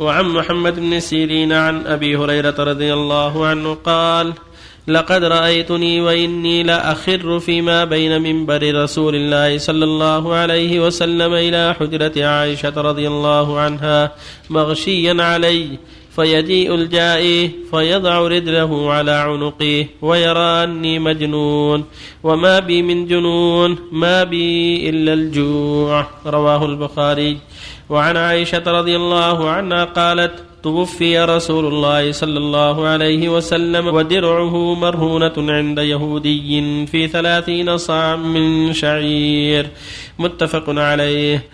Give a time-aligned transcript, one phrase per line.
[0.00, 4.32] وعن محمد بن سيرين عن أبي هريرة رضي الله عنه قال
[4.88, 12.24] لقد رأيتني وإني لأخر فيما بين منبر رسول الله صلى الله عليه وسلم إلى حجرة
[12.24, 14.12] عائشة رضي الله عنها
[14.50, 15.78] مغشيا علي
[16.16, 21.84] فيجيء الجائي فيضع رجله على عنقي ويرى أني مجنون
[22.22, 26.06] وما بي من جنون ما بي إلا الجوع.
[26.26, 27.38] رواه البخاري.
[27.88, 30.32] وعن عائشة رضي الله عنها قالت
[30.62, 38.72] توفي رسول الله صلى الله عليه وسلم ودرعه مرهونة عند يهودي في ثلاثين صاع من
[38.72, 39.66] شعير.
[40.18, 41.44] متفق عليه.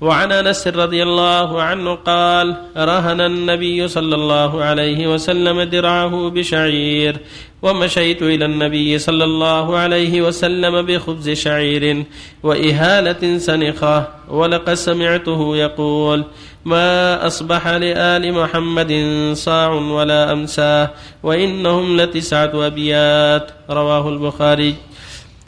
[0.00, 7.16] وعن انس رضي الله عنه قال رهن النبي صلى الله عليه وسلم درعه بشعير
[7.62, 12.04] ومشيت إلى النبي صلى الله عليه وسلم بخبز شعير
[12.42, 16.24] وإهالة سنخة ولقد سمعته يقول
[16.64, 18.92] ما أصبح لآل محمد
[19.34, 20.90] صاع ولا امساه
[21.22, 24.74] وإنهم لتسعة أبيات رواه البخاري.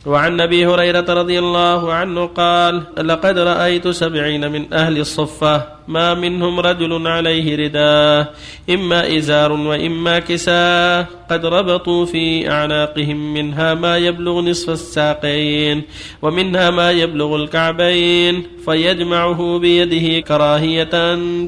[0.07, 6.61] وعن أبي هريرة رضي الله عنه قال لقد رأيت سبعين من أهل الصفة ما منهم
[6.61, 8.35] رجل عليه رداء
[8.71, 15.83] إما إزار وإما كساء قد ربطوا في أعناقهم منها ما يبلغ نصف الساقين
[16.23, 20.95] ومنها ما يبلغ الكعبين فيجمعه بيده كراهية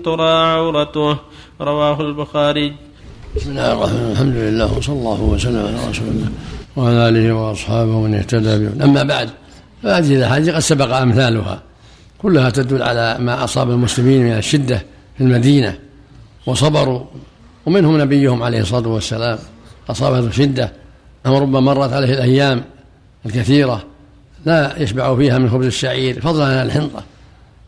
[0.05, 1.16] ترى عورته.
[1.61, 2.72] رواه البخاري.
[3.37, 4.12] بسم الله الرحمن الرحيم.
[4.12, 6.62] الحمد لله وصلى الله وسلم على رسول الله.
[6.77, 8.83] وعلى آله وأصحابه ومن اهتدى بهم.
[8.83, 9.31] أما بعد
[9.83, 11.62] فهذه الأحاديث قد سبق أمثالها.
[12.19, 14.83] كلها تدل على ما أصاب المسلمين من الشدة
[15.19, 15.78] في المدينة
[16.47, 17.00] وصبروا
[17.67, 19.39] ومنهم نبيهم عليه الصلاة والسلام.
[19.91, 20.73] أصابته شدة
[21.27, 22.65] أو ربما مرت عليه الأيام
[23.27, 23.84] الكثيرة
[24.47, 27.03] لا يشبع فيها من خبز الشعير فضلا عن الحنطة.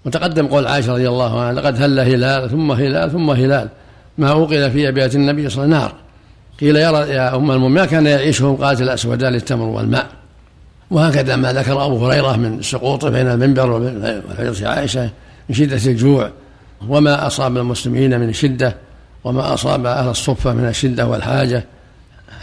[0.05, 3.69] وتقدم قول عائشة رضي الله عنها لقد هل هلال ثم هلال ثم هلال
[4.19, 6.04] ما أوقد في أبيات النبي صلى الله عليه وسلم نار.
[6.61, 10.09] قيل يا أم المؤمنين ما كان يعيشهم قاتل الاسودان للتمر والماء.
[10.91, 13.71] وهكذا ما ذكر أبو هريرة من سقوطه بين المنبر
[14.31, 15.11] وحجره عائشة
[15.49, 16.31] من شدة الجوع.
[16.89, 18.77] وما أصاب المسلمين من الشده
[19.25, 21.65] وما أصاب أهل الصفه من الشدة والحاجة.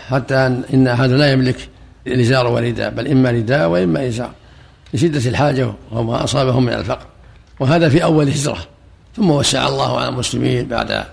[0.10, 0.36] حتى
[0.74, 1.70] ان أحد لا يملك
[2.08, 4.32] الازار ورداء بل إما رداء وإما إزار.
[4.94, 7.06] لشدة الحاجة وما أصابهم من الفقر.
[7.60, 8.58] وهذا في أول هجرة.
[9.16, 11.04] ثم وسع الله على المسلمين بعد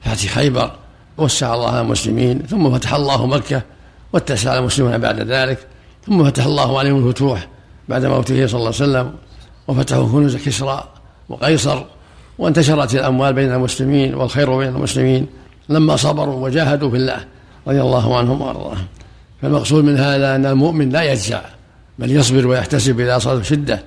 [0.00, 0.70] فتح خيبر.
[1.18, 3.62] وسع الله على المسلمين ثم فتح الله مكة
[4.12, 5.58] واتسع المسلمون بعد ذلك
[6.06, 7.48] ثم فتح الله عليهم الفتوح
[7.88, 9.12] بعد موته صلى الله عليه وسلم
[9.68, 10.84] وفتحوا كنوز كسرى
[11.28, 11.84] وقيصر
[12.38, 15.26] وانتشرت الأموال بين المسلمين والخير بين المسلمين
[15.68, 17.24] لما صبروا وجاهدوا في الله
[17.66, 18.86] رضي الله عنهم وأرضاهم.
[19.42, 21.40] فالمقصود من هذا أن المؤمن لا يجزع
[21.98, 23.82] بل يصبر ويحتسب إذا أصابته شدة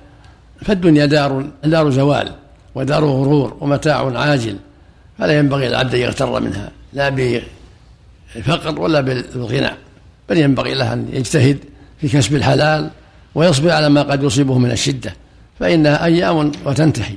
[0.64, 2.32] فالدنيا دار دار زوال
[2.74, 4.56] ودار غرور ومتاع عاجل
[5.18, 6.70] فلا ينبغي العبد أن يغتر منها.
[6.96, 9.70] لا بالفقر ولا بالغنى
[10.28, 11.58] بل ينبغي له أن يجتهد
[12.00, 12.90] في كسب الحلال
[13.34, 15.14] ويصبر على ما قد يصيبه من الشدة
[15.60, 17.14] فإنها أيام وتنتهي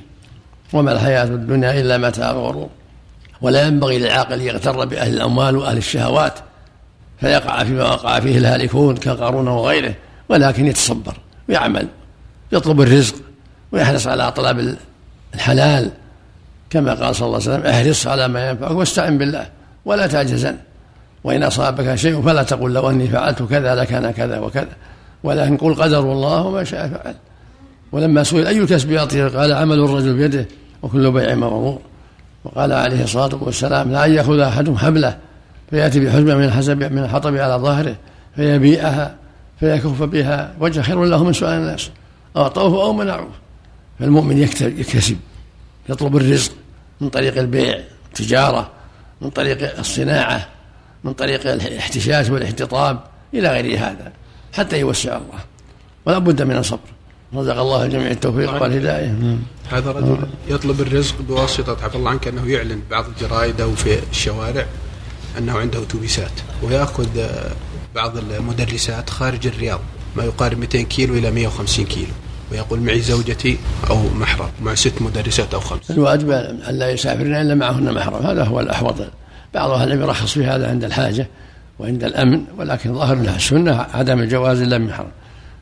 [0.74, 2.70] وما الحياة الدنيا إلا متاع الغرور.
[3.42, 6.34] ولا ينبغي للعاقل يغتر بأهل الأموال وأهل الشهوات
[7.20, 9.96] فيقع فيما وقع فيه الهالكون كقارون وغيره
[10.30, 11.18] ولكن يتصبر
[11.50, 11.88] ويعمل
[12.52, 13.16] يطلب الرزق
[13.72, 14.78] ويحرص على طلب
[15.36, 15.92] الحلال.
[16.70, 19.59] كما قال صلى الله عليه وسلم احرص على ما ينفعك واستعن بالله.
[19.86, 20.58] ولا تعجزن.
[21.24, 24.76] وإن أصابك شيء فلا تقل لو أني فعلت كذا لكان كذا وكذا.
[25.24, 27.16] ولكن قل قدر الله وما شاء فعل.
[27.92, 30.48] ولما سئل أي الكسب يعطيه قال عمل الرجل بيده
[30.82, 31.80] وكل بيع مغرور.
[32.44, 35.18] وقال عليه الصلاة والسلام لا أن يأخذ أحدهم حبلة
[35.70, 37.96] فيأتي بحزمة من الحسب من الحطب على ظهره
[38.36, 39.16] فيبيعها
[39.60, 40.56] فيكف بها.
[40.60, 41.90] وجه خير له من سؤال الناس.
[42.38, 43.30] أعطوه أو منعوه.
[44.00, 45.18] فالمؤمن يكتسب
[45.90, 46.52] يطلب الرزق
[47.02, 48.70] من طريق البيع التجارة
[49.22, 50.48] من طريق الصناعة
[51.04, 53.00] من طريق الاحتشاش والاحتطاب
[53.34, 54.12] إلى غير هذا
[54.54, 55.40] حتى يوسع الله.
[56.06, 56.90] ولا بد من الصبر.
[57.36, 59.08] رزق الله الجميع التوفيق والهداية.
[59.08, 59.40] نعم.
[59.72, 64.66] هذا رجل يطلب الرزق بواسطة عفى الله عنك أنه يعلن بعض الجرائد أو في الشوارع
[65.38, 66.32] أنه عنده أتوبيسات
[66.64, 67.08] ويأخذ
[67.96, 69.80] بعض المدرسات خارج الرياض
[70.16, 72.14] ما يقارب 200 كيلو إلى 150 كيلو.
[72.52, 73.58] ويقول معي زوجتي
[73.90, 75.92] أو محرم مع ست مدرسات أو خمس.
[75.92, 78.26] الواجب أن لا يسافرن إلا معهن محرم.
[78.26, 78.96] هذا هو الأحوط.
[79.54, 81.28] بعض أهل العلم يرخص في هذا عند الحاجة
[81.80, 85.12] وعند الأمن ولكن ظاهر السنة عدم الجواز إلا محرم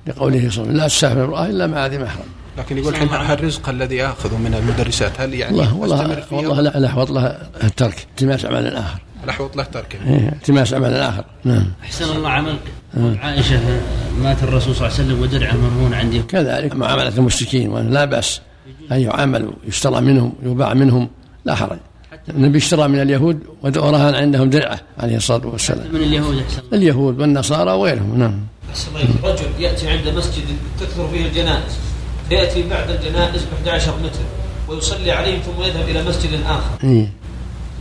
[0.08, 2.26] لقوله صلى الله عليه وسلم لا تسافر المرأة إلا مع ذي محرم.
[2.58, 7.26] لكن يقول الرزق الذي ياخذه من المدرسات هل يعني والله والله, والله الأحوط له
[7.64, 9.00] الترك التماس عمل آخر.
[9.28, 11.66] الأحوط له تركه إيه التماس عمل آخر نعم.
[11.84, 12.60] أحسن الله عملك.
[12.98, 13.60] عائشة
[14.24, 16.22] مات الرسول صلى الله عليه وسلم ودرعه مرهون عندي.
[16.22, 18.42] كذلك معاملة المشركين وأن لا بأس
[18.92, 21.10] أن يعامل يشترى منهم يباع منهم
[21.46, 21.78] لا حرج.
[22.12, 25.88] حتى النبي اشترى من اليهود ورهن عندهم درعة عليه الصلاة والسلام.
[25.94, 26.78] من اليهود أحسن الله.
[26.78, 28.40] اليهود والنصارى وغيرهم نعم.
[28.70, 29.32] أحسن الله.
[29.32, 30.44] رجل يأتي عند مسجد
[30.80, 31.78] تكثر فيه الجنائز.
[32.30, 34.20] فيأتي بعد الجنائز ب 11 متر
[34.68, 36.78] ويصلي عليهم ثم يذهب إلى مسجد آخر.
[36.84, 37.08] إيه.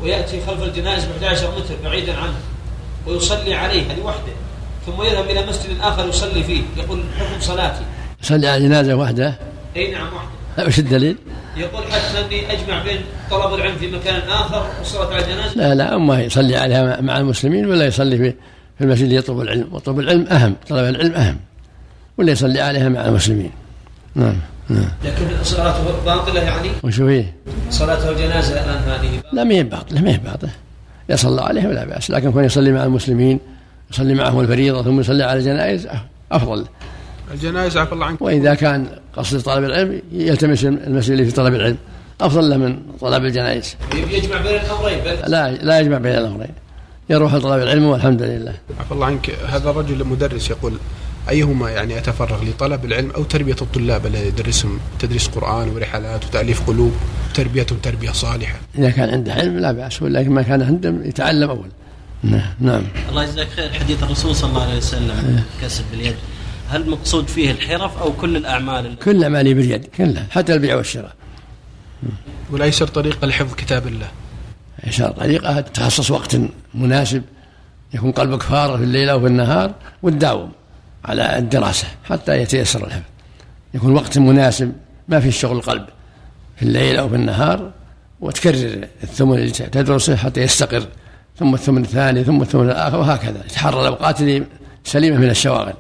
[0.03, 2.35] ويأتي خلف الجنائز ب 11 متر بعيدا عنه
[3.07, 4.33] ويصلي عليه هذه وحده.
[4.87, 7.85] ثم يذهب إلى مسجد آخر يصلي فيه يقول حكم صلاتي.
[8.23, 9.39] صلي على جنازة واحدة
[9.77, 10.37] أي نعم وحده.
[10.69, 11.17] وش الدليل؟
[11.57, 13.01] يقول حتى أني أجمع بين
[13.31, 17.67] طلب العلم في مكان آخر والصلاة على الجنازة لا لا أما يصلي عليها مع المسلمين
[17.67, 18.35] ولا يصلي في
[18.79, 19.69] في المسجد يطلب العلم.
[19.73, 21.39] وطلب العلم أهم طلب العلم أهم.
[22.19, 23.51] ولا يصلي عليها مع المسلمين.
[24.15, 24.37] نعم
[24.69, 24.89] نعم.
[25.05, 27.35] لكن صلاته باطلة يعني؟ وشو فيه؟
[27.71, 29.21] صلاته الجنازة الآن هذه.
[29.33, 30.51] لا ما هي باطلة ما هي باطلة.
[31.09, 33.41] يصلى عليها ولا بأس لكن كون يصلي مع المسلمين
[33.91, 35.89] يصلي معهم الفريضة ثم يصلي على الجنائز
[36.33, 36.67] أفضل.
[37.35, 38.23] الجنائز عفى الله عنك.
[38.23, 38.87] وإذا كان
[39.17, 41.77] قصد طلب العلم يلتمس المسجد اللي في طلب العلم.
[42.21, 43.77] أفضل له من طلب الجنائز.
[43.95, 46.53] يجمع بين الأمرين لا لا يجمع بين الأمرين.
[47.11, 48.55] يروح لطلب العلم والحمد لله.
[48.81, 49.31] عفى الله عنك.
[49.49, 50.73] هذا الرجل مدرس يقول
[51.31, 56.93] أيهما يعني أتفرغ لطلب العلم أو تربية الطلاب الذي يدرسهم تدريس قرآن ورحلات وتأليف قلوب
[57.31, 61.69] وتربيتهم تربية صالحة؟ إذا كان عنده علم لا بأس ولكن ما كان عنده يتعلم أول.
[62.23, 62.83] نعم نعم.
[63.11, 63.71] الله يجزاك خير.
[63.73, 66.15] حديث الرسول صلى الله عليه وسلم كسب باليد.
[66.71, 71.15] هل المقصود فيه الحرف أو كل الأعمال التي- كل أعمالي باليد كلها حتى البيع والشراء.
[72.51, 74.09] والأيسر طريقة لحفظ كتاب الله؟
[74.87, 76.37] يشار طريقة تخصص وقت
[76.75, 77.23] مناسب
[77.95, 80.53] يكون قلبك فارغ في الليلة وفي النهار وتداوم
[81.05, 83.03] على الدراسة حتى يتيسر الحفظ
[83.75, 84.73] يكون وقت مناسب
[85.09, 85.87] ما في شغل القلب
[86.57, 87.71] في الليل أو في النهار
[88.21, 90.87] وتكرر الثمن اللي تدرسه حتى يستقر
[91.39, 93.45] ثم الثمن الثاني ثم الثمن الآخر وهكذا.
[93.47, 94.45] يتحرى الأوقات اللي
[94.85, 95.73] سليمة من الشواغل.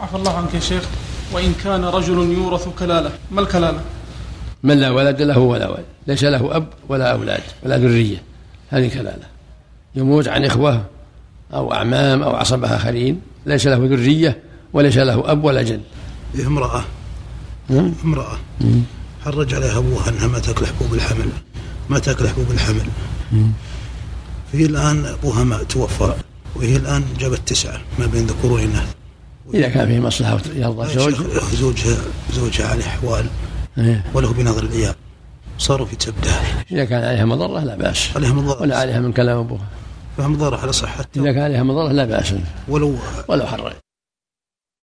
[0.00, 0.84] عفى الله عنك يا شيخ.
[1.32, 3.80] وإن كان رجل يورث كلالة ما الكلالة؟
[4.62, 8.22] من لا ولد له ولا ولد ليس له أب ولا أولاد ولا ذرية.
[8.70, 9.26] هذه كلالة.
[9.94, 10.84] يموت عن إخوة
[11.54, 14.38] أو أعمام أو عصبة آخرين ليس له ذرية
[14.74, 15.80] وليس له أب ولا جد
[16.34, 16.84] إيه امرأة.
[17.68, 17.92] نعم.
[18.04, 18.38] امرأة.
[19.24, 21.28] حرج عليها أبوها أنها ما تاكل حبوب الحمل؟
[21.90, 22.86] ما تاكل حبوب الحمل.
[24.52, 26.14] فهي الآن أبوها ما توفى.
[26.56, 28.94] وهي الآن جابت تسعة ما بين ذكور وإناث
[29.54, 31.22] إذا كان فيه مصلحة يرضى شيخ،
[31.54, 31.96] زوجها
[32.32, 33.26] زوجها عليه أحوال
[33.78, 34.04] إيه.
[34.14, 34.94] وله بنظر العيال
[35.58, 36.30] صاروا في تبدأ.
[36.72, 38.08] إذا كان عليها مضرة لا بأس.
[38.16, 38.62] عليها مضرة.
[38.62, 39.66] ولا عليها من كلام أبوها.
[40.16, 42.34] فهم ضرر على صحته إذا كان عليها مضرة لا بأس.
[42.68, 42.94] ولو
[43.28, 43.72] ولو حرج